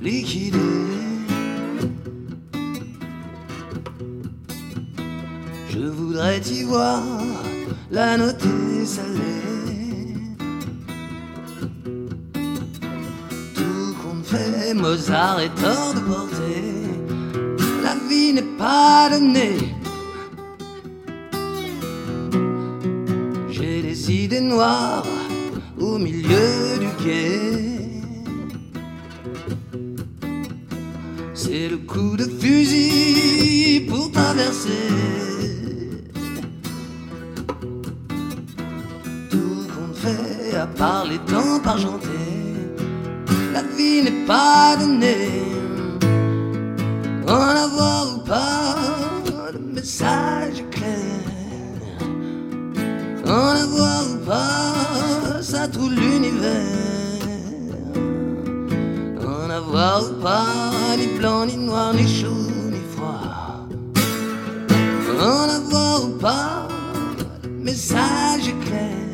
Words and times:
liquidé. 0.00 0.58
Je 5.70 5.86
voudrais 5.98 6.40
t'y 6.40 6.62
voir 6.64 7.02
la 7.90 8.16
noter 8.16 8.84
salée. 8.84 10.14
Tout 13.54 13.94
compte 14.02 14.26
fait, 14.26 14.74
Mozart 14.74 15.40
est 15.40 15.64
hors 15.64 15.94
de 15.94 16.00
portée. 16.00 16.72
La 17.82 17.94
vie 18.08 18.32
n'est 18.32 18.56
pas 18.58 19.08
donnée. 19.10 19.58
J'ai 23.50 23.82
des 23.82 24.12
idées 24.12 24.40
noires 24.40 25.04
au 25.78 25.98
milieu 25.98 26.39
C'est 31.52 31.68
le 31.68 31.78
coup 31.78 32.16
de 32.16 32.26
fusil 32.40 33.80
pour 33.88 34.12
traverser. 34.12 34.86
Tout 39.28 39.66
compte 39.74 39.96
fait 39.96 40.56
à 40.56 40.68
part 40.68 41.06
les 41.06 41.18
temps 41.18 41.60
argentés. 41.64 42.06
La 43.52 43.62
vie 43.62 44.00
n'est 44.04 44.24
pas 44.28 44.76
donnée. 44.78 45.42
En 47.26 47.48
avoir 47.66 48.14
ou 48.14 48.18
pas, 48.20 48.76
le 49.52 49.58
message 49.74 50.62
clair. 50.70 51.32
En 53.26 53.56
avoir 53.64 54.04
ou 54.08 54.18
pas, 54.24 55.42
ça 55.42 55.66
trouve 55.66 55.94
l'univers. 55.94 56.89
Avoir 59.60 60.02
ou 60.10 60.14
pas, 60.22 60.96
ni 60.96 61.06
blanc, 61.18 61.44
ni 61.44 61.56
noir, 61.56 61.92
ni 61.92 62.06
chaud, 62.08 62.48
ni 62.74 62.80
froid. 62.92 63.66
En 65.20 65.48
avoir 65.58 66.04
ou 66.04 66.08
pas, 66.18 66.66
le 67.44 67.50
message 67.68 68.48
est 68.52 68.60
clair. 68.66 69.04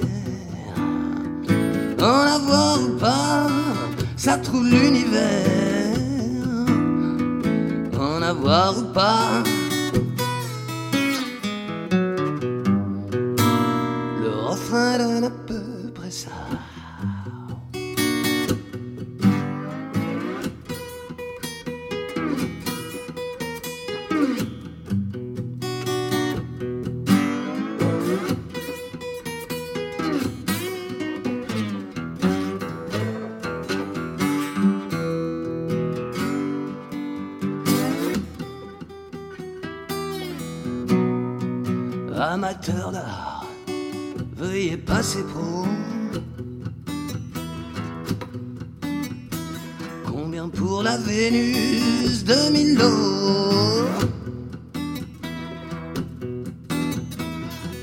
En 2.00 2.24
avoir 2.38 2.80
ou 2.80 2.90
pas, 2.96 3.48
ça 4.16 4.38
trouve 4.38 4.68
l'univers. 4.68 5.98
En 7.98 8.22
avoir 8.22 8.78
ou 8.78 8.84
pas. 9.00 9.42
Le 14.22 14.30
refrain 14.48 14.98
donne 14.98 15.24
à 15.24 15.34
peu 15.48 15.90
près 15.92 16.12
ça. 16.12 16.30
Amateur 42.36 42.92
d'art, 42.92 43.46
veuillez 44.36 44.76
passer 44.76 45.22
pro. 45.22 45.64
Combien 50.06 50.46
pour 50.50 50.82
la 50.82 50.98
Vénus 50.98 52.24
de 52.24 52.50
Milo 52.52 53.86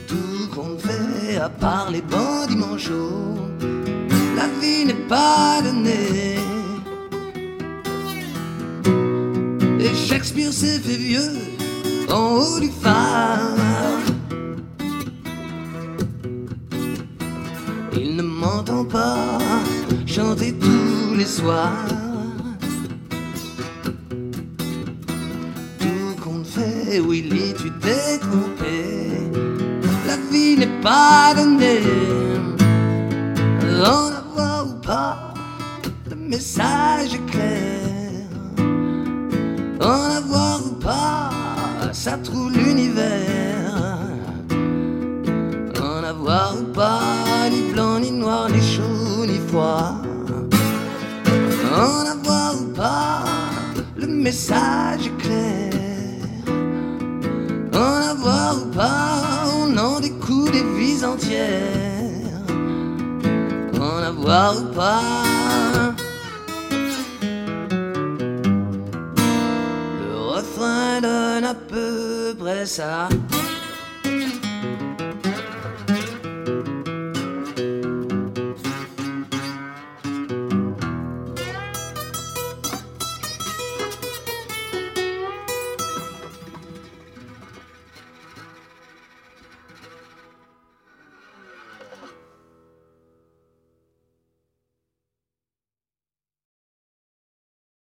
Tout 0.07 0.47
compte 0.53 0.81
fait 0.81 1.37
à 1.37 1.49
part 1.49 1.89
les 1.89 2.03
bandits 2.03 2.55
manchots. 2.55 3.39
La 4.35 4.47
vie 4.61 4.85
n'est 4.85 5.07
pas 5.09 5.63
donnée. 5.63 6.37
Et 9.79 9.95
Shakespeare 9.95 10.53
s'est 10.53 10.77
fait 10.77 10.97
vieux 11.09 11.39
en 12.07 12.35
haut 12.35 12.59
du 12.59 12.69
phare. 12.69 13.72
Pas 18.85 19.39
chanter 20.05 20.53
tous 20.53 21.15
les 21.15 21.25
soirs. 21.25 21.87
Tout 25.79 26.15
compte 26.23 26.47
fait, 26.47 26.99
Willy, 26.99 27.53
tu 27.57 27.71
t'es 27.81 28.17
trompé. 28.19 28.75
La 30.07 30.17
vie 30.31 30.57
n'est 30.57 30.81
pas 30.81 31.33
donnée. 31.35 31.81
En 33.85 34.11
avoir 34.21 34.67
ou 34.67 34.81
pas, 34.81 35.33
le 36.09 36.15
message 36.15 37.15
est 37.15 37.25
clair. 37.31 38.27
En 39.81 40.17
avoir 40.21 40.65
ou 40.65 40.75
pas, 40.75 41.29
ça 41.91 42.17
trouve 42.17 42.51
l'univers. 42.53 43.32
En 51.75 52.05
avoir 52.05 52.53
ou 52.61 52.65
pas, 52.75 53.23
le 53.97 54.05
message 54.05 55.07
est 55.07 55.17
clair. 55.17 55.71
En 57.73 58.09
avoir 58.11 58.57
ou 58.57 58.65
pas, 58.69 59.45
on 59.57 59.75
en 59.75 59.99
découle 59.99 60.51
des 60.51 60.63
vies 60.77 61.03
entières. 61.03 62.43
En 63.81 64.03
avoir 64.03 64.57
ou 64.57 64.65
pas. 64.75 65.01
Le 69.99 70.15
refrain 70.35 71.01
donne 71.01 71.45
à 71.45 71.55
peu 71.55 72.35
près 72.37 72.67
ça. 72.67 73.09